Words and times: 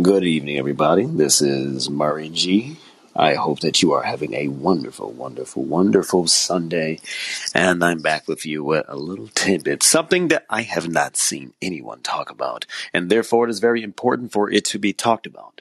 Good 0.00 0.24
evening, 0.24 0.56
everybody. 0.56 1.04
This 1.04 1.42
is 1.42 1.90
Murray 1.90 2.30
G. 2.30 2.78
I 3.14 3.34
hope 3.34 3.60
that 3.60 3.82
you 3.82 3.92
are 3.92 4.02
having 4.02 4.32
a 4.32 4.48
wonderful, 4.48 5.12
wonderful, 5.12 5.64
wonderful 5.64 6.26
Sunday. 6.28 6.98
And 7.54 7.84
I'm 7.84 8.00
back 8.00 8.26
with 8.26 8.46
you 8.46 8.64
with 8.64 8.86
a 8.88 8.96
little 8.96 9.28
tidbit, 9.28 9.82
something 9.82 10.28
that 10.28 10.46
I 10.48 10.62
have 10.62 10.88
not 10.88 11.18
seen 11.18 11.52
anyone 11.60 12.00
talk 12.00 12.30
about. 12.30 12.64
And 12.94 13.10
therefore, 13.10 13.46
it 13.46 13.50
is 13.50 13.60
very 13.60 13.82
important 13.82 14.32
for 14.32 14.50
it 14.50 14.64
to 14.66 14.78
be 14.78 14.94
talked 14.94 15.26
about. 15.26 15.60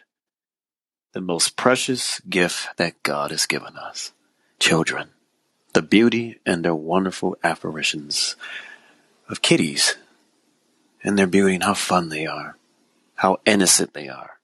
The 1.11 1.19
most 1.19 1.57
precious 1.57 2.21
gift 2.21 2.69
that 2.77 3.03
God 3.03 3.31
has 3.31 3.45
given 3.45 3.75
us 3.75 4.13
children. 4.59 5.09
The 5.73 5.81
beauty 5.81 6.39
and 6.45 6.63
their 6.63 6.75
wonderful 6.75 7.37
apparitions 7.43 8.37
of 9.27 9.41
kitties 9.41 9.97
and 11.03 11.19
their 11.19 11.27
beauty 11.27 11.55
and 11.55 11.63
how 11.65 11.73
fun 11.73 12.07
they 12.07 12.25
are 12.25 12.55
how 13.21 13.39
innocent 13.45 13.93
they 13.93 14.09
are, 14.09 14.39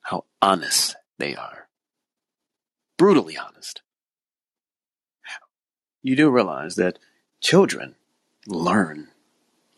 how 0.00 0.24
honest 0.42 0.96
they 1.18 1.36
are. 1.36 1.68
Brutally 2.96 3.36
honest. 3.36 3.80
You 6.02 6.16
do 6.16 6.28
realize 6.28 6.74
that 6.74 6.98
children 7.40 7.94
learn 8.44 9.06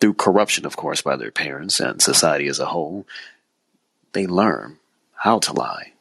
through 0.01 0.15
corruption, 0.15 0.65
of 0.65 0.75
course, 0.75 1.03
by 1.03 1.17
their 1.17 1.31
parents 1.31 1.81
and 1.81 2.01
society 2.01 2.47
as 2.49 2.59
a 2.59 2.65
whole. 2.65 3.07
They 4.15 4.27
learn 4.27 4.79
how 5.17 5.39
to 5.41 5.53
lie. 5.53 5.93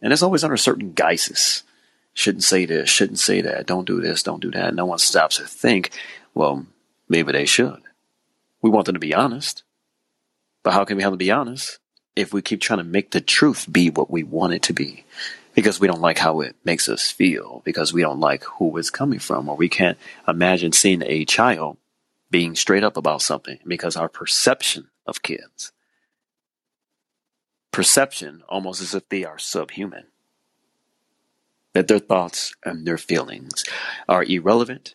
And 0.00 0.12
it's 0.12 0.24
always 0.24 0.42
under 0.42 0.56
certain 0.56 0.92
guises. 0.92 1.62
Shouldn't 2.14 2.42
say 2.42 2.66
this, 2.66 2.90
shouldn't 2.90 3.20
say 3.20 3.42
that, 3.42 3.66
don't 3.66 3.86
do 3.86 4.00
this, 4.00 4.24
don't 4.24 4.42
do 4.42 4.50
that. 4.50 4.74
No 4.74 4.86
one 4.86 4.98
stops 4.98 5.36
to 5.36 5.44
think, 5.44 5.90
well, 6.34 6.66
maybe 7.08 7.30
they 7.30 7.46
should. 7.46 7.82
We 8.60 8.70
want 8.70 8.86
them 8.86 8.96
to 8.96 8.98
be 8.98 9.14
honest. 9.14 9.62
But 10.62 10.72
how 10.72 10.84
can 10.84 10.96
we 10.96 11.02
have 11.02 11.12
to 11.12 11.16
be 11.16 11.30
honest 11.30 11.78
if 12.14 12.32
we 12.32 12.42
keep 12.42 12.60
trying 12.60 12.78
to 12.78 12.84
make 12.84 13.10
the 13.10 13.20
truth 13.20 13.66
be 13.70 13.90
what 13.90 14.10
we 14.10 14.22
want 14.22 14.54
it 14.54 14.62
to 14.64 14.72
be? 14.72 15.04
Because 15.54 15.80
we 15.80 15.86
don't 15.86 16.00
like 16.00 16.18
how 16.18 16.40
it 16.40 16.56
makes 16.64 16.88
us 16.88 17.10
feel, 17.10 17.62
because 17.64 17.92
we 17.92 18.02
don't 18.02 18.20
like 18.20 18.44
who 18.44 18.76
it's 18.78 18.90
coming 18.90 19.18
from, 19.18 19.48
or 19.48 19.56
we 19.56 19.68
can't 19.68 19.98
imagine 20.26 20.72
seeing 20.72 21.02
a 21.04 21.24
child 21.24 21.76
being 22.30 22.54
straight 22.56 22.84
up 22.84 22.96
about 22.96 23.20
something 23.20 23.58
because 23.66 23.94
our 23.96 24.08
perception 24.08 24.88
of 25.06 25.22
kids, 25.22 25.72
perception 27.70 28.42
almost 28.48 28.80
as 28.80 28.94
if 28.94 29.06
they 29.08 29.24
are 29.24 29.38
subhuman, 29.38 30.04
that 31.74 31.88
their 31.88 31.98
thoughts 31.98 32.54
and 32.64 32.86
their 32.86 32.98
feelings 32.98 33.64
are 34.08 34.24
irrelevant 34.24 34.94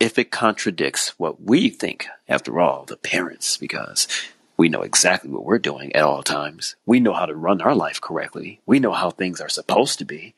if 0.00 0.18
it 0.18 0.30
contradicts 0.30 1.18
what 1.18 1.40
we 1.40 1.68
think, 1.68 2.06
after 2.28 2.60
all, 2.60 2.84
the 2.84 2.96
parents, 2.96 3.56
because 3.56 4.08
we 4.56 4.68
know 4.68 4.82
exactly 4.82 5.30
what 5.30 5.44
we're 5.44 5.58
doing 5.58 5.94
at 5.94 6.04
all 6.04 6.22
times. 6.22 6.76
We 6.86 7.00
know 7.00 7.12
how 7.12 7.26
to 7.26 7.34
run 7.34 7.60
our 7.60 7.74
life 7.74 8.00
correctly. 8.00 8.60
We 8.66 8.78
know 8.78 8.92
how 8.92 9.10
things 9.10 9.40
are 9.40 9.48
supposed 9.48 9.98
to 9.98 10.04
be. 10.04 10.34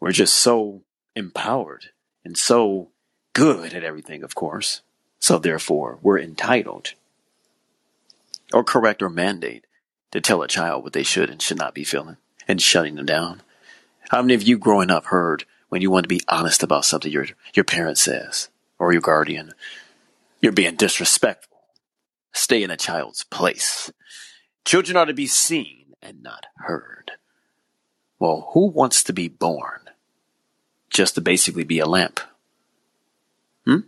We're 0.00 0.12
just 0.12 0.34
so 0.34 0.82
empowered 1.14 1.90
and 2.24 2.36
so 2.38 2.88
good 3.34 3.74
at 3.74 3.84
everything, 3.84 4.22
of 4.22 4.34
course. 4.34 4.82
So 5.18 5.38
therefore, 5.38 5.98
we're 6.02 6.18
entitled 6.18 6.94
or 8.52 8.64
correct 8.64 9.02
or 9.02 9.10
mandate 9.10 9.66
to 10.12 10.20
tell 10.20 10.42
a 10.42 10.48
child 10.48 10.82
what 10.82 10.92
they 10.92 11.02
should 11.02 11.28
and 11.28 11.42
should 11.42 11.58
not 11.58 11.74
be 11.74 11.84
feeling 11.84 12.16
and 12.46 12.62
shutting 12.62 12.94
them 12.94 13.06
down. 13.06 13.42
How 14.10 14.22
many 14.22 14.34
of 14.34 14.42
you 14.42 14.58
growing 14.58 14.90
up 14.90 15.06
heard 15.06 15.44
when 15.68 15.82
you 15.82 15.90
want 15.90 16.04
to 16.04 16.08
be 16.08 16.20
honest 16.28 16.62
about 16.62 16.84
something 16.84 17.10
your 17.10 17.26
your 17.52 17.64
parent 17.64 17.98
says 17.98 18.48
or 18.78 18.92
your 18.92 19.02
guardian, 19.02 19.52
you're 20.40 20.52
being 20.52 20.76
disrespectful? 20.76 21.53
Stay 22.34 22.62
in 22.62 22.70
a 22.70 22.76
child's 22.76 23.24
place. 23.24 23.90
Children 24.64 24.96
are 24.96 25.06
to 25.06 25.14
be 25.14 25.26
seen 25.26 25.94
and 26.02 26.22
not 26.22 26.46
heard. 26.56 27.12
Well, 28.18 28.50
who 28.52 28.66
wants 28.68 29.02
to 29.04 29.12
be 29.12 29.28
born 29.28 29.80
just 30.90 31.14
to 31.14 31.20
basically 31.20 31.64
be 31.64 31.78
a 31.78 31.86
lamp? 31.86 32.20
Hmm? 33.64 33.80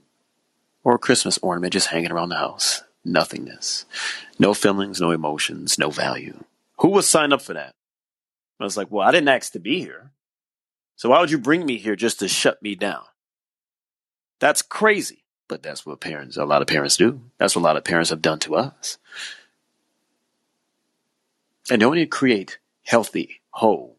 Or 0.84 0.94
a 0.94 0.98
Christmas 0.98 1.38
ornament 1.38 1.72
just 1.72 1.88
hanging 1.88 2.10
around 2.10 2.30
the 2.30 2.36
house? 2.36 2.82
Nothingness. 3.04 3.84
No 4.38 4.54
feelings, 4.54 5.00
no 5.00 5.10
emotions, 5.10 5.78
no 5.78 5.90
value. 5.90 6.42
Who 6.78 6.88
was 6.88 7.08
signed 7.08 7.32
up 7.32 7.42
for 7.42 7.54
that? 7.54 7.74
I 8.58 8.64
was 8.64 8.76
like, 8.76 8.90
well, 8.90 9.06
I 9.06 9.12
didn't 9.12 9.28
ask 9.28 9.52
to 9.52 9.58
be 9.58 9.80
here. 9.80 10.10
So 10.96 11.10
why 11.10 11.20
would 11.20 11.30
you 11.30 11.38
bring 11.38 11.64
me 11.66 11.76
here 11.76 11.94
just 11.94 12.18
to 12.20 12.28
shut 12.28 12.62
me 12.62 12.74
down? 12.74 13.04
That's 14.40 14.62
crazy. 14.62 15.24
But 15.48 15.62
that's 15.62 15.86
what 15.86 16.00
parents, 16.00 16.36
a 16.36 16.44
lot 16.44 16.62
of 16.62 16.68
parents 16.68 16.96
do. 16.96 17.20
That's 17.38 17.54
what 17.54 17.62
a 17.62 17.64
lot 17.64 17.76
of 17.76 17.84
parents 17.84 18.10
have 18.10 18.22
done 18.22 18.40
to 18.40 18.56
us. 18.56 18.98
And 21.70 21.82
in 21.82 21.88
order 21.88 22.06
create 22.06 22.58
healthy, 22.82 23.40
whole 23.50 23.96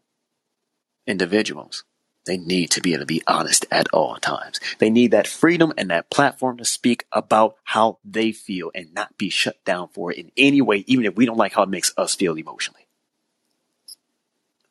individuals, 1.06 1.84
they 2.28 2.36
need 2.36 2.70
to 2.72 2.82
be 2.82 2.92
able 2.92 3.00
to 3.00 3.06
be 3.06 3.22
honest 3.26 3.64
at 3.70 3.88
all 3.92 4.16
times. 4.16 4.60
They 4.78 4.90
need 4.90 5.12
that 5.12 5.26
freedom 5.26 5.72
and 5.78 5.90
that 5.90 6.10
platform 6.10 6.58
to 6.58 6.64
speak 6.64 7.06
about 7.10 7.56
how 7.64 7.98
they 8.04 8.32
feel 8.32 8.70
and 8.74 8.92
not 8.92 9.16
be 9.16 9.30
shut 9.30 9.64
down 9.64 9.88
for 9.88 10.12
it 10.12 10.18
in 10.18 10.30
any 10.36 10.60
way, 10.60 10.84
even 10.86 11.06
if 11.06 11.16
we 11.16 11.24
don't 11.24 11.38
like 11.38 11.54
how 11.54 11.62
it 11.62 11.70
makes 11.70 11.92
us 11.96 12.14
feel 12.14 12.36
emotionally. 12.36 12.86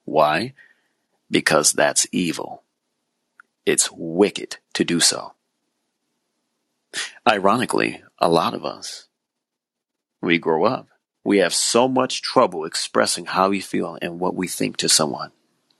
Why? 0.06 0.54
Because 1.32 1.72
that's 1.74 2.06
evil. 2.12 2.64
It's 3.66 3.92
wicked 3.92 4.58
to 4.74 4.86
do 4.86 5.00
so. 5.00 5.34
Ironically, 7.28 8.02
a 8.20 8.30
lot 8.30 8.54
of 8.54 8.66
us, 8.66 9.08
we 10.22 10.38
grow 10.38 10.66
up, 10.66 10.88
we 11.24 11.40
have 11.40 11.54
so 11.54 11.88
much 11.88 12.22
trouble 12.22 12.66
expressing 12.66 13.26
how 13.26 13.50
we 13.50 13.60
feel 13.60 13.98
and 14.02 14.20
what 14.20 14.36
we 14.36 14.48
think 14.48 14.78
to 14.78 14.90
someone. 14.90 15.32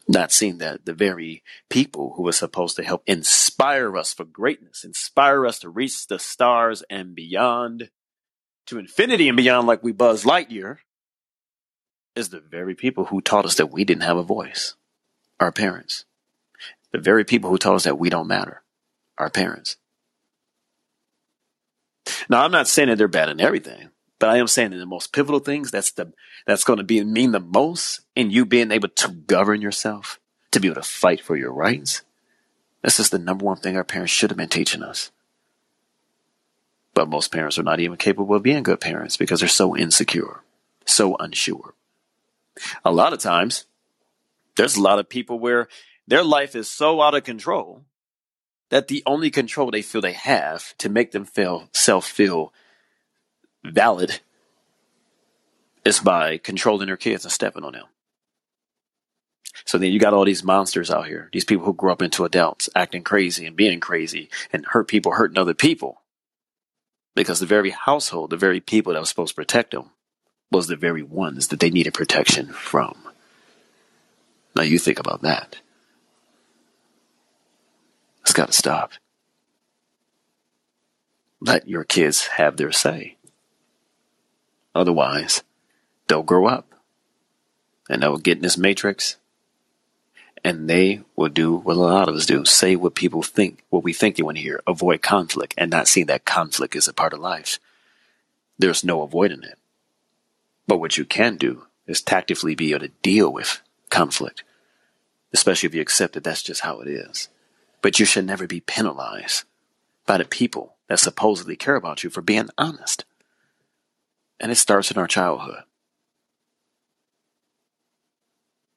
Not 0.08 0.32
seeing 0.32 0.58
that 0.60 0.86
the 0.86 0.94
very 0.94 1.44
people 1.70 2.14
who 2.16 2.28
are 2.28 2.34
supposed 2.34 2.76
to 2.78 2.84
help 2.84 3.04
inspire 3.08 3.98
us 3.98 4.14
for 4.14 4.24
greatness, 4.24 4.84
inspire 4.84 5.46
us 5.46 5.60
to 5.60 5.70
reach 5.70 6.08
the 6.08 6.20
stars 6.20 6.84
and 6.90 7.14
beyond, 7.14 7.90
to 8.68 8.78
infinity 8.78 9.28
and 9.28 9.38
beyond, 9.38 9.68
like 9.68 9.84
we 9.84 9.92
Buzz 9.92 10.24
Lightyear, 10.24 10.78
is 12.16 12.30
the 12.30 12.40
very 12.40 12.74
people 12.74 13.06
who 13.06 13.22
taught 13.22 13.46
us 13.46 13.56
that 13.56 13.72
we 13.72 13.84
didn't 13.84 14.04
have 14.04 14.18
a 14.18 14.24
voice. 14.24 14.76
Our 15.40 15.52
parents. 15.52 16.06
The 16.92 17.00
very 17.00 17.24
people 17.24 17.50
who 17.50 17.58
taught 17.58 17.76
us 17.76 17.84
that 17.84 18.00
we 18.00 18.10
don't 18.10 18.28
matter. 18.28 18.64
Our 19.18 19.30
parents. 19.30 19.78
Now, 22.30 22.44
I'm 22.44 22.52
not 22.52 22.68
saying 22.68 22.90
that 22.90 22.98
they're 22.98 23.08
bad 23.08 23.30
in 23.30 23.40
everything, 23.40 23.90
but 24.20 24.30
I 24.30 24.38
am 24.38 24.48
saying 24.48 24.72
that 24.72 24.78
the 24.78 24.86
most 24.86 25.14
pivotal 25.14 25.40
things 25.40 25.72
that's 25.72 25.92
the 25.92 26.14
that's 26.46 26.64
going 26.64 26.78
to 26.78 26.84
be 26.84 27.04
mean 27.04 27.32
the 27.32 27.40
most 27.40 28.02
in 28.16 28.32
you 28.32 28.46
being 28.46 28.72
able 28.72 28.90
to 28.90 29.10
govern 29.10 29.62
yourself, 29.62 30.20
to 30.52 30.60
be 30.60 30.68
able 30.68 30.82
to 30.82 30.88
fight 30.88 31.22
for 31.22 31.36
your 31.36 31.54
rights. 31.54 32.04
This 32.84 33.00
is 33.00 33.10
the 33.10 33.20
number 33.20 33.46
one 33.46 33.58
thing 33.58 33.76
our 33.76 33.84
parents 33.84 34.14
should 34.14 34.30
have 34.30 34.38
been 34.38 34.50
teaching 34.50 34.84
us. 34.84 35.12
But 36.94 37.10
most 37.10 37.32
parents 37.32 37.60
are 37.60 37.64
not 37.64 37.80
even 37.80 37.98
capable 37.98 38.36
of 38.36 38.44
being 38.44 38.64
good 38.64 38.80
parents 38.80 39.18
because 39.18 39.40
they're 39.40 39.50
so 39.50 39.76
insecure, 39.76 40.42
so 40.86 41.16
unsure. 41.18 41.76
A 42.84 42.92
lot 42.92 43.14
of 43.14 43.20
times, 43.20 43.66
there's 44.56 44.78
a 44.78 44.82
lot 44.82 45.00
of 45.00 45.10
people 45.10 45.38
where 45.38 45.68
their 46.08 46.24
life 46.24 46.56
is 46.56 46.72
so 46.72 47.02
out 47.02 47.14
of 47.14 47.24
control 47.24 47.84
that 48.70 48.88
the 48.88 49.04
only 49.06 49.30
control 49.30 49.72
they 49.72 49.82
feel 49.82 50.02
they 50.02 50.14
have 50.14 50.78
to 50.78 50.90
make 50.90 51.12
them 51.12 51.26
feel 51.26 51.70
self 51.74 52.06
feel 52.06 52.54
valid 53.64 54.20
is 55.86 56.00
by 56.00 56.38
controlling 56.38 56.88
their 56.88 56.98
kids 56.98 57.24
and 57.24 57.32
stepping 57.32 57.64
on 57.64 57.74
them. 57.74 57.86
So 59.66 59.78
then 59.78 59.92
you 59.92 60.00
got 60.00 60.14
all 60.14 60.26
these 60.26 60.44
monsters 60.44 60.92
out 60.92 61.08
here, 61.08 61.30
these 61.32 61.46
people 61.46 61.66
who 61.66 61.74
grow 61.74 61.94
up 61.94 62.02
into 62.02 62.26
adults 62.26 62.70
acting 62.76 63.04
crazy 63.04 63.46
and 63.46 63.56
being 63.56 63.80
crazy 63.80 64.30
and 64.54 64.66
hurt 64.66 64.88
people 64.88 65.14
hurting 65.14 65.38
other 65.38 65.54
people. 65.54 66.02
Because 67.16 67.40
the 67.40 67.46
very 67.48 67.72
household, 67.72 68.30
the 68.30 68.38
very 68.38 68.60
people 68.60 68.94
that 68.94 69.00
was 69.00 69.10
supposed 69.10 69.32
to 69.32 69.36
protect 69.36 69.72
them 69.72 69.90
was 70.52 70.68
the 70.68 70.76
very 70.76 71.02
ones 71.02 71.48
that 71.48 71.60
they 71.60 71.70
needed 71.70 71.94
protection 71.94 72.48
from. 72.48 72.96
Now 74.56 74.64
you 74.64 74.78
think 74.78 75.00
about 75.00 75.24
that. 75.24 75.58
Got 78.38 78.50
to 78.50 78.54
stop. 78.54 78.92
Let 81.42 81.68
your 81.68 81.84
kids 81.84 82.28
have 82.28 82.56
their 82.56 82.72
say. 82.72 83.18
Otherwise, 84.76 85.42
they'll 86.08 86.22
grow 86.22 86.46
up 86.46 86.72
and 87.90 88.04
they'll 88.04 88.20
get 88.20 88.38
in 88.38 88.44
this 88.44 88.56
matrix 88.56 89.18
and 90.44 90.70
they 90.70 91.02
will 91.16 91.30
do 91.30 91.56
what 91.56 91.78
a 91.78 91.80
lot 91.80 92.10
of 92.10 92.14
us 92.14 92.28
do 92.28 92.46
say 92.46 92.76
what 92.76 92.94
people 92.94 93.24
think, 93.24 93.64
what 93.72 93.84
we 93.84 93.92
think 93.92 94.16
they 94.18 94.22
want 94.22 94.38
to 94.38 94.44
hear, 94.44 94.62
avoid 94.68 95.02
conflict 95.02 95.56
and 95.58 95.72
not 95.72 95.88
seeing 95.88 96.06
that 96.06 96.24
conflict 96.24 96.76
is 96.76 96.88
a 96.88 96.94
part 96.94 97.14
of 97.14 97.20
life. 97.20 97.60
There's 98.60 98.84
no 98.84 99.02
avoiding 99.02 99.42
it. 99.42 99.58
But 100.68 100.78
what 100.78 100.96
you 100.96 101.06
can 101.06 101.38
do 101.38 101.64
is 101.88 102.04
tactically 102.04 102.54
be 102.54 102.70
able 102.70 102.82
to 102.82 102.92
deal 103.02 103.34
with 103.34 103.62
conflict, 103.90 104.44
especially 105.34 105.66
if 105.66 105.74
you 105.74 105.82
accept 105.82 106.14
that 106.14 106.24
that's 106.24 106.44
just 106.44 106.62
how 106.62 106.82
it 106.82 106.88
is. 106.88 107.30
But 107.88 108.00
you 108.00 108.06
should 108.06 108.26
never 108.26 108.48
be 108.48 108.60
penalized 108.60 109.46
by 110.06 110.18
the 110.18 110.26
people 110.26 110.76
that 110.90 111.00
supposedly 111.00 111.56
care 111.56 111.78
about 111.78 112.04
you 112.04 112.10
for 112.10 112.22
being 112.22 112.50
honest. 112.58 113.06
And 114.42 114.52
it 114.52 114.56
starts 114.56 114.92
in 114.92 114.98
our 114.98 115.08
childhood. 115.08 115.64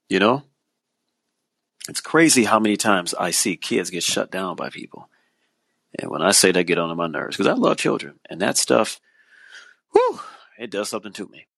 You 0.09 0.21
know? 0.21 0.45
It's 1.89 2.01
crazy 2.01 2.45
how 2.45 2.61
many 2.61 2.77
times 2.77 3.13
I 3.13 3.33
see 3.33 3.57
kids 3.57 3.91
get 3.91 4.05
shut 4.05 4.31
down 4.31 4.55
by 4.55 4.71
people. 4.71 5.09
And 5.99 6.09
when 6.09 6.23
I 6.23 6.31
say 6.31 6.53
that, 6.53 6.63
get 6.63 6.79
on 6.79 6.97
my 6.97 7.09
nerves 7.09 7.37
because 7.37 7.51
I 7.51 7.55
love 7.55 7.79
children 7.79 8.21
and 8.31 8.41
that 8.41 8.59
stuff, 8.59 9.01
whew, 9.91 10.21
it 10.57 10.71
does 10.71 10.89
something 10.89 11.15
to 11.15 11.27
me. 11.27 11.49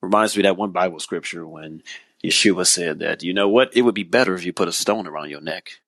Reminds 0.00 0.38
me 0.38 0.44
that 0.44 0.56
one 0.56 0.72
Bible 0.72 1.00
scripture 1.00 1.46
when 1.46 1.82
Yeshua 2.24 2.66
said 2.66 3.00
that, 3.00 3.22
you 3.22 3.34
know 3.34 3.50
what? 3.50 3.76
It 3.76 3.82
would 3.82 3.94
be 3.94 4.04
better 4.04 4.34
if 4.34 4.46
you 4.46 4.54
put 4.54 4.68
a 4.68 4.72
stone 4.72 5.06
around 5.06 5.28
your 5.28 5.42
neck 5.42 5.80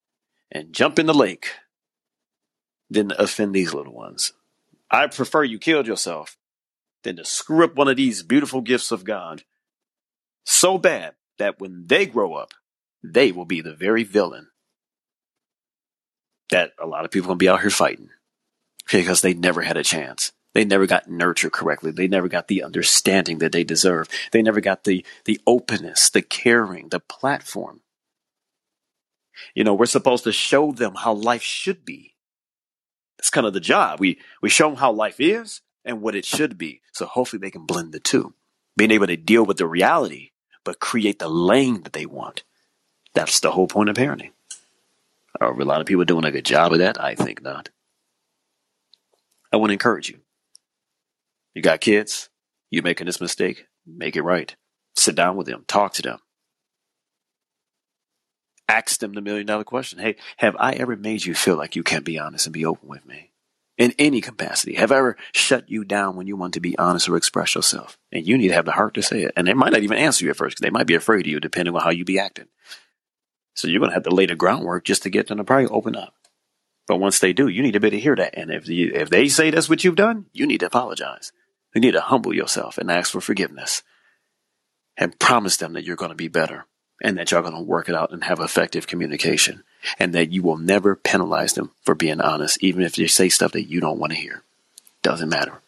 and 0.51 0.73
jump 0.73 0.99
in 0.99 1.07
the 1.07 1.15
lake 1.15 1.51
than 2.89 3.11
to 3.11 3.23
offend 3.23 3.55
these 3.55 3.73
little 3.75 3.95
ones. 3.95 4.33
I 4.91 5.07
prefer 5.07 5.45
you 5.45 5.59
killed 5.59 5.87
yourself 5.87 6.37
than 7.05 7.17
to 7.17 7.25
screw 7.25 7.65
up 7.65 7.77
one 7.77 7.89
of 7.89 7.97
these 7.97 8.23
beautiful 8.23 8.61
gifts 8.61 8.91
of 8.91 9.05
God 9.05 9.45
so 10.45 10.79
bad 10.79 11.15
that 11.39 11.61
when 11.61 11.87
they 11.87 12.07
grow 12.07 12.35
up, 12.35 12.53
they 13.03 13.33
will 13.33 13.45
be 13.45 13.61
the 13.61 13.75
very 13.75 14.03
villain 14.03 14.49
that 16.51 16.73
a 16.79 16.87
lot 16.87 17.05
of 17.05 17.11
people 17.11 17.27
are 17.27 17.31
going 17.31 17.39
to 17.39 17.45
be 17.45 17.49
out 17.49 17.61
here 17.61 17.71
fighting 17.71 18.11
because 18.91 19.21
they 19.21 19.35
never 19.35 19.63
had 19.63 19.77
a 19.77 19.85
chance. 19.85 20.33
They 20.53 20.65
never 20.65 20.87
got 20.87 21.09
nurtured 21.09 21.53
correctly. 21.53 21.93
They 21.93 22.09
never 22.09 22.29
got 22.29 22.49
the 22.49 22.65
understanding 22.65 23.39
that 23.39 23.53
they 23.53 23.63
deserve. 23.63 24.09
They 24.33 24.43
never 24.43 24.61
got 24.61 24.83
the, 24.83 25.07
the 25.25 25.41
openness, 25.47 26.11
the 26.11 26.23
caring, 26.23 26.89
the 26.89 26.99
platform. 26.99 27.83
You 29.55 29.65
know, 29.65 29.75
we're 29.75 29.87
supposed 29.87 30.25
to 30.25 30.33
show 30.33 30.73
them 30.73 30.95
how 30.95 31.13
life 31.13 31.43
should 31.43 31.85
be. 31.85 32.15
It's 33.19 33.31
kind 33.31 33.47
of 33.47 33.53
the 33.53 33.61
job. 33.61 34.01
We, 34.01 34.19
we 34.41 34.49
show 34.49 34.69
them 34.69 34.79
how 34.79 34.93
life 34.93 35.21
is 35.21 35.61
and 35.85 36.01
what 36.01 36.15
it 36.15 36.25
should 36.25 36.57
be. 36.57 36.81
So 36.93 37.07
hopefully 37.07 37.41
they 37.41 37.51
can 37.51 37.67
blend 37.67 37.93
the 37.93 38.01
two, 38.01 38.35
being 38.77 38.91
able 38.91 39.07
to 39.07 39.17
deal 39.17 39.45
with 39.45 39.59
the 39.59 39.67
reality, 39.67 40.31
but 40.65 40.81
create 40.81 41.19
the 41.19 41.29
lane 41.29 41.83
that 41.83 41.93
they 41.93 42.07
want. 42.07 42.45
That's 43.15 43.41
the 43.41 43.51
whole 43.51 43.67
point 43.67 43.89
of 43.89 43.97
parenting. 43.97 44.33
Are 45.41 45.53
a 45.53 45.65
lot 45.65 45.81
of 45.81 45.87
people 45.87 46.05
doing 46.05 46.25
a 46.25 46.31
good 46.31 46.45
job 46.45 46.73
of 46.73 46.79
that? 46.79 47.01
I 47.01 47.15
think 47.15 47.43
not. 47.43 47.71
I 49.53 49.57
want 49.57 49.71
to 49.71 49.75
encourage 49.75 50.09
you. 50.09 50.21
You 51.55 51.63
got 51.63 51.81
kids, 51.81 52.29
you 52.71 52.83
making 52.83 53.07
this 53.07 53.21
mistake, 53.21 53.67
make 53.87 54.17
it 54.17 54.23
right. 54.23 54.55
Sit 54.97 55.15
down 55.17 55.37
with 55.37 55.47
them, 55.47 55.65
talk 55.67 55.95
to 55.95 56.03
them. 56.03 56.19
Ask 58.71 59.01
them 59.01 59.15
the 59.15 59.21
million 59.21 59.47
dollar 59.47 59.65
question. 59.65 59.99
Hey, 59.99 60.15
have 60.37 60.55
I 60.61 60.75
ever 60.75 60.95
made 60.95 61.25
you 61.25 61.35
feel 61.35 61.57
like 61.57 61.75
you 61.75 61.83
can't 61.83 62.05
be 62.05 62.21
honest 62.21 62.47
and 62.47 62.53
be 62.53 62.65
open 62.65 62.89
with 62.89 63.05
me? 63.05 63.33
In 63.77 63.93
any 63.99 64.21
capacity. 64.21 64.75
Have 64.75 64.93
I 64.93 64.99
ever 64.99 65.17
shut 65.33 65.69
you 65.69 65.83
down 65.83 66.15
when 66.15 66.29
you 66.29 66.37
want 66.37 66.55
to 66.55 66.61
be 66.61 66.79
honest 66.79 67.09
or 67.09 67.17
express 67.17 67.57
yourself? 67.57 67.99
And 68.13 68.25
you 68.25 68.39
need 68.39 68.49
to 68.49 68.55
have 68.55 68.67
the 68.67 68.73
heart 68.73 68.95
to 68.95 69.03
say 69.03 69.23
it. 69.23 69.33
And 69.37 69.49
they 69.49 69.55
might 69.55 69.73
not 69.73 69.83
even 69.83 69.99
answer 69.99 70.25
you 70.25 70.31
at 70.31 70.37
first 70.37 70.55
because 70.55 70.65
they 70.65 70.71
might 70.71 70.87
be 70.87 70.95
afraid 70.95 71.27
of 71.27 71.33
you 71.33 71.41
depending 71.41 71.75
on 71.75 71.81
how 71.81 71.91
you 71.91 72.05
be 72.05 72.21
acting. 72.21 72.47
So 73.55 73.67
you're 73.67 73.81
going 73.81 73.91
to 73.91 73.95
have 73.95 74.05
to 74.05 74.15
lay 74.15 74.27
the 74.27 74.37
groundwork 74.37 74.85
just 74.85 75.03
to 75.03 75.11
get 75.11 75.27
them 75.27 75.39
to 75.39 75.45
probably 75.45 75.67
open 75.67 75.97
up. 75.97 76.15
But 76.87 77.01
once 77.01 77.19
they 77.19 77.33
do, 77.33 77.49
you 77.49 77.63
need 77.63 77.73
to 77.73 77.81
be 77.81 77.89
able 77.89 77.97
to 77.97 78.01
hear 78.01 78.15
that. 78.15 78.39
And 78.39 78.53
if 78.53 78.69
you, 78.69 78.93
if 78.95 79.11
they 79.11 79.27
say 79.27 79.51
that's 79.51 79.69
what 79.69 79.83
you've 79.83 79.97
done, 79.97 80.27
you 80.33 80.47
need 80.47 80.61
to 80.61 80.67
apologize. 80.67 81.33
You 81.75 81.81
need 81.81 81.93
to 81.93 82.01
humble 82.01 82.33
yourself 82.33 82.79
and 82.79 82.89
ask 82.89 83.11
for 83.11 83.21
forgiveness 83.21 83.83
and 84.97 85.19
promise 85.19 85.57
them 85.57 85.73
that 85.73 85.83
you're 85.83 85.97
going 85.97 86.11
to 86.11 86.17
be 86.17 86.29
better 86.29 86.67
and 87.01 87.17
that 87.17 87.31
y'all 87.31 87.43
going 87.43 87.55
to 87.55 87.61
work 87.61 87.89
it 87.89 87.95
out 87.95 88.13
and 88.13 88.25
have 88.25 88.41
effective 88.41 88.87
communication 88.87 89.63
and 89.99 90.13
that 90.13 90.31
you 90.31 90.43
will 90.43 90.59
never 90.59 90.95
penalize 90.95 91.55
them 91.55 91.71
for 91.83 91.95
being 91.95 92.21
honest, 92.21 92.63
even 92.63 92.83
if 92.83 92.95
they 92.95 93.07
say 93.07 93.29
stuff 93.29 93.53
that 93.53 93.69
you 93.69 93.81
don't 93.81 93.99
want 93.99 94.13
to 94.13 94.19
hear. 94.19 94.43
Doesn't 95.03 95.29
matter. 95.29 95.61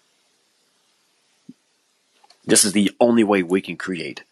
This 2.44 2.64
is 2.64 2.72
the 2.72 2.90
only 3.00 3.24
way 3.24 3.42
we 3.42 3.60
can 3.60 3.76
create 3.76 4.24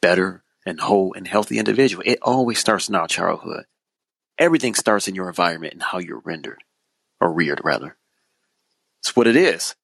better 0.00 0.42
and 0.64 0.80
whole 0.80 1.12
and 1.14 1.28
healthy 1.28 1.58
individual. 1.58 2.02
It 2.06 2.18
always 2.22 2.58
starts 2.58 2.88
in 2.88 2.94
our 2.94 3.08
childhood. 3.08 3.64
Everything 4.38 4.74
starts 4.74 5.08
in 5.08 5.14
your 5.14 5.28
environment 5.28 5.74
and 5.74 5.82
how 5.82 5.98
you're 5.98 6.22
rendered 6.24 6.62
or 7.20 7.32
reared 7.32 7.60
rather. 7.64 7.96
It's 9.00 9.14
what 9.14 9.26
it 9.26 9.36
is. 9.36 9.74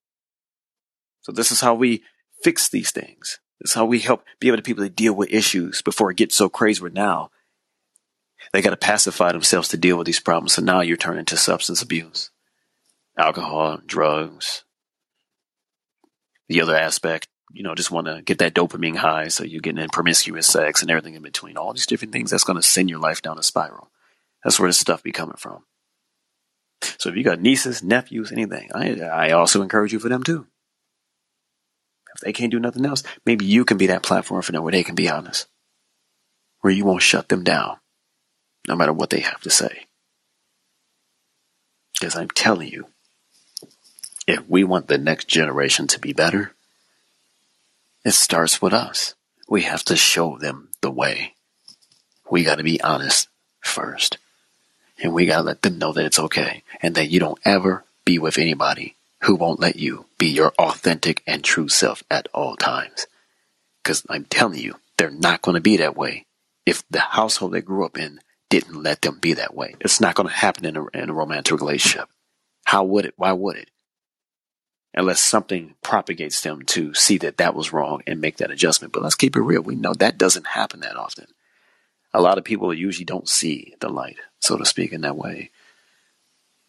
So 1.22 1.32
this 1.32 1.50
is 1.50 1.60
how 1.60 1.74
we 1.74 2.02
fix 2.42 2.68
these 2.68 2.90
things. 2.90 3.38
Is 3.60 3.74
how 3.74 3.84
we 3.84 4.00
help 4.00 4.24
be 4.40 4.48
able 4.48 4.56
to 4.58 4.62
people 4.62 4.84
to 4.84 4.90
deal 4.90 5.14
with 5.14 5.32
issues 5.32 5.80
before 5.80 6.10
it 6.10 6.16
gets 6.16 6.34
so 6.34 6.48
crazy 6.48 6.82
where 6.82 6.90
now 6.90 7.30
they 8.52 8.62
got 8.62 8.70
to 8.70 8.76
pacify 8.76 9.32
themselves 9.32 9.68
to 9.68 9.76
deal 9.76 9.96
with 9.96 10.06
these 10.06 10.20
problems. 10.20 10.54
So 10.54 10.62
now 10.62 10.80
you're 10.80 10.96
turning 10.96 11.24
to 11.26 11.36
substance 11.36 11.82
abuse, 11.82 12.30
alcohol, 13.18 13.80
drugs. 13.86 14.64
The 16.48 16.60
other 16.60 16.76
aspect, 16.76 17.28
you 17.52 17.62
know, 17.62 17.74
just 17.74 17.90
want 17.90 18.06
to 18.06 18.22
get 18.22 18.38
that 18.38 18.54
dopamine 18.54 18.96
high. 18.96 19.28
So 19.28 19.44
you're 19.44 19.60
getting 19.60 19.82
in 19.82 19.88
promiscuous 19.88 20.46
sex 20.46 20.82
and 20.82 20.90
everything 20.90 21.14
in 21.14 21.22
between. 21.22 21.56
All 21.56 21.72
these 21.72 21.86
different 21.86 22.12
things 22.12 22.30
that's 22.30 22.44
going 22.44 22.56
to 22.56 22.62
send 22.62 22.90
your 22.90 22.98
life 22.98 23.22
down 23.22 23.38
a 23.38 23.42
spiral. 23.42 23.90
That's 24.42 24.60
where 24.60 24.68
this 24.68 24.78
stuff 24.78 25.02
be 25.02 25.12
coming 25.12 25.36
from. 25.36 25.64
So 26.98 27.08
if 27.08 27.16
you 27.16 27.24
got 27.24 27.40
nieces, 27.40 27.82
nephews, 27.82 28.30
anything, 28.30 28.70
I, 28.74 29.00
I 29.00 29.30
also 29.30 29.62
encourage 29.62 29.92
you 29.92 29.98
for 29.98 30.10
them 30.10 30.22
too. 30.22 30.46
If 32.14 32.20
they 32.20 32.32
can't 32.32 32.52
do 32.52 32.60
nothing 32.60 32.86
else, 32.86 33.02
maybe 33.26 33.44
you 33.44 33.64
can 33.64 33.76
be 33.76 33.88
that 33.88 34.02
platform 34.02 34.42
for 34.42 34.52
them 34.52 34.62
where 34.62 34.72
they 34.72 34.84
can 34.84 34.94
be 34.94 35.08
honest. 35.08 35.46
Where 36.60 36.72
you 36.72 36.84
won't 36.84 37.02
shut 37.02 37.28
them 37.28 37.42
down, 37.42 37.76
no 38.68 38.76
matter 38.76 38.92
what 38.92 39.10
they 39.10 39.20
have 39.20 39.40
to 39.42 39.50
say. 39.50 39.86
Because 41.94 42.16
I'm 42.16 42.30
telling 42.30 42.68
you, 42.68 42.86
if 44.26 44.48
we 44.48 44.64
want 44.64 44.88
the 44.88 44.98
next 44.98 45.28
generation 45.28 45.86
to 45.88 45.98
be 45.98 46.12
better, 46.12 46.52
it 48.04 48.12
starts 48.12 48.62
with 48.62 48.72
us. 48.72 49.14
We 49.48 49.62
have 49.62 49.84
to 49.84 49.96
show 49.96 50.38
them 50.38 50.70
the 50.80 50.90
way. 50.90 51.34
We 52.30 52.44
got 52.44 52.56
to 52.56 52.64
be 52.64 52.80
honest 52.80 53.28
first. 53.60 54.18
And 55.02 55.12
we 55.12 55.26
got 55.26 55.38
to 55.38 55.42
let 55.42 55.62
them 55.62 55.78
know 55.78 55.92
that 55.92 56.04
it's 56.04 56.18
okay 56.18 56.62
and 56.80 56.94
that 56.94 57.10
you 57.10 57.20
don't 57.20 57.38
ever 57.44 57.84
be 58.04 58.18
with 58.18 58.38
anybody 58.38 58.96
who 59.24 59.36
won't 59.36 59.60
let 59.60 59.76
you 59.76 60.06
be 60.18 60.26
your 60.26 60.52
authentic 60.58 61.22
and 61.26 61.42
true 61.42 61.68
self 61.68 62.02
at 62.10 62.28
all 62.34 62.56
times. 62.56 63.06
Because 63.82 64.04
I'm 64.08 64.24
telling 64.26 64.58
you, 64.58 64.74
they're 64.96 65.10
not 65.10 65.42
going 65.42 65.54
to 65.54 65.60
be 65.60 65.78
that 65.78 65.96
way 65.96 66.26
if 66.66 66.82
the 66.90 67.00
household 67.00 67.52
they 67.52 67.62
grew 67.62 67.84
up 67.84 67.98
in 67.98 68.20
didn't 68.50 68.82
let 68.82 69.02
them 69.02 69.18
be 69.18 69.34
that 69.34 69.54
way. 69.54 69.76
It's 69.80 70.00
not 70.00 70.14
going 70.14 70.28
to 70.28 70.34
happen 70.34 70.64
in 70.66 70.76
a, 70.76 70.86
in 70.94 71.10
a 71.10 71.14
romantic 71.14 71.58
relationship. 71.58 72.08
How 72.64 72.84
would 72.84 73.06
it? 73.06 73.14
Why 73.16 73.32
would 73.32 73.56
it? 73.56 73.70
Unless 74.94 75.20
something 75.20 75.74
propagates 75.82 76.40
them 76.42 76.62
to 76.66 76.94
see 76.94 77.18
that 77.18 77.38
that 77.38 77.54
was 77.54 77.72
wrong 77.72 78.02
and 78.06 78.20
make 78.20 78.36
that 78.36 78.50
adjustment. 78.50 78.92
But 78.92 79.02
let's 79.02 79.16
keep 79.16 79.36
it 79.36 79.40
real. 79.42 79.62
We 79.62 79.74
know 79.74 79.94
that 79.94 80.18
doesn't 80.18 80.48
happen 80.48 80.80
that 80.80 80.96
often. 80.96 81.26
A 82.12 82.20
lot 82.20 82.38
of 82.38 82.44
people 82.44 82.72
usually 82.72 83.04
don't 83.04 83.28
see 83.28 83.74
the 83.80 83.88
light, 83.88 84.18
so 84.38 84.56
to 84.56 84.64
speak, 84.64 84.92
in 84.92 85.00
that 85.00 85.16
way 85.16 85.50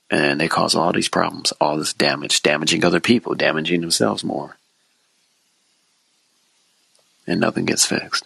and 0.10 0.40
they 0.40 0.48
cause 0.48 0.76
all 0.76 0.92
these 0.94 1.10
problems, 1.10 1.52
all 1.60 1.78
this 1.78 1.94
damage, 1.94 2.44
damaging 2.44 2.84
other 2.84 3.00
people, 3.00 3.36
damaging 3.36 3.82
themselves 3.82 4.24
more. 4.24 4.58
And 7.28 7.40
nothing 7.40 7.66
gets 7.66 7.86
fixed. 7.86 8.26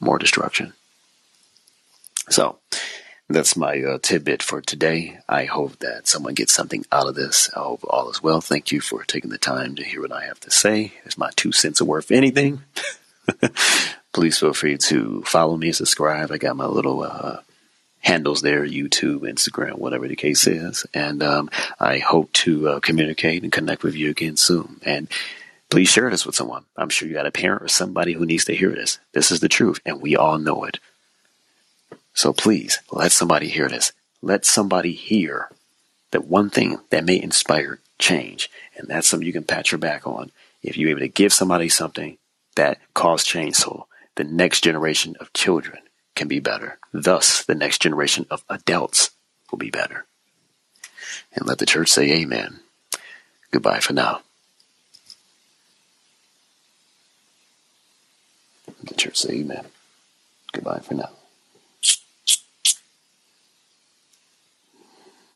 More 0.00 0.18
destruction. 0.18 0.72
So, 2.30 2.58
that's 3.28 3.56
my 3.56 3.80
uh, 3.82 3.98
tidbit 4.02 4.42
for 4.42 4.60
today. 4.60 5.18
I 5.28 5.46
hope 5.46 5.78
that 5.78 6.06
someone 6.06 6.34
gets 6.34 6.52
something 6.52 6.84
out 6.92 7.08
of 7.08 7.14
this. 7.14 7.50
I 7.56 7.60
hope 7.60 7.80
all 7.88 8.10
is 8.10 8.22
well. 8.22 8.40
Thank 8.40 8.70
you 8.70 8.80
for 8.80 9.02
taking 9.02 9.30
the 9.30 9.38
time 9.38 9.76
to 9.76 9.84
hear 9.84 10.02
what 10.02 10.12
I 10.12 10.24
have 10.26 10.40
to 10.40 10.50
say. 10.50 10.92
It's 11.04 11.16
my 11.16 11.30
two 11.34 11.52
cents 11.52 11.80
are 11.80 11.86
worth 11.86 12.10
anything. 12.10 12.62
Please 14.12 14.38
feel 14.38 14.52
free 14.52 14.76
to 14.76 15.22
follow 15.22 15.56
me, 15.56 15.72
subscribe. 15.72 16.30
I 16.30 16.38
got 16.38 16.56
my 16.56 16.66
little 16.66 17.02
uh, 17.02 17.38
handles 18.04 18.42
there 18.42 18.66
YouTube, 18.66 19.20
Instagram, 19.20 19.78
whatever 19.78 20.06
the 20.06 20.16
case 20.16 20.46
is. 20.46 20.86
And 20.92 21.22
um, 21.22 21.50
I 21.80 21.98
hope 21.98 22.32
to 22.34 22.68
uh, 22.68 22.80
communicate 22.80 23.42
and 23.42 23.50
connect 23.50 23.82
with 23.82 23.94
you 23.94 24.10
again 24.10 24.36
soon. 24.36 24.80
And 24.84 25.08
please 25.70 25.88
share 25.88 26.10
this 26.10 26.26
with 26.26 26.34
someone. 26.34 26.64
I'm 26.76 26.90
sure 26.90 27.08
you 27.08 27.14
got 27.14 27.26
a 27.26 27.32
parent 27.32 27.62
or 27.62 27.68
somebody 27.68 28.12
who 28.12 28.26
needs 28.26 28.44
to 28.44 28.54
hear 28.54 28.70
this. 28.70 28.98
This 29.12 29.30
is 29.30 29.40
the 29.40 29.48
truth, 29.48 29.80
and 29.86 30.02
we 30.02 30.16
all 30.16 30.38
know 30.38 30.64
it. 30.64 30.78
So 32.12 32.32
please 32.32 32.80
let 32.92 33.10
somebody 33.10 33.48
hear 33.48 33.68
this. 33.68 33.92
Let 34.20 34.44
somebody 34.44 34.92
hear 34.92 35.48
that 36.10 36.26
one 36.26 36.50
thing 36.50 36.78
that 36.90 37.04
may 37.04 37.20
inspire 37.20 37.80
change. 37.98 38.50
And 38.76 38.86
that's 38.86 39.08
something 39.08 39.26
you 39.26 39.32
can 39.32 39.44
pat 39.44 39.72
your 39.72 39.78
back 39.78 40.06
on. 40.06 40.30
If 40.62 40.76
you're 40.76 40.90
able 40.90 41.00
to 41.00 41.08
give 41.08 41.32
somebody 41.32 41.68
something 41.68 42.18
that 42.54 42.78
caused 42.92 43.26
change, 43.26 43.56
so 43.56 43.86
the 44.14 44.24
next 44.24 44.62
generation 44.62 45.16
of 45.20 45.32
children 45.32 45.80
can 46.14 46.28
be 46.28 46.40
better. 46.40 46.78
Thus, 46.92 47.44
the 47.44 47.54
next 47.54 47.82
generation 47.82 48.26
of 48.30 48.44
adults 48.48 49.10
will 49.50 49.58
be 49.58 49.70
better. 49.70 50.06
And 51.34 51.46
let 51.46 51.58
the 51.58 51.66
church 51.66 51.88
say 51.88 52.12
amen. 52.12 52.60
Goodbye 53.50 53.80
for 53.80 53.92
now. 53.92 54.20
Let 58.66 58.86
the 58.86 58.94
church 58.94 59.16
say 59.16 59.34
amen. 59.34 59.66
Goodbye 60.52 60.80
for 60.80 60.94
now. 60.94 61.10